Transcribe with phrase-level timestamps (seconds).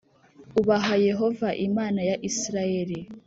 [0.59, 2.99] ubaha Yehova Imana ya Isirayeli